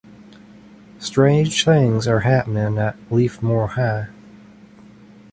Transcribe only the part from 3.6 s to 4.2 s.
High.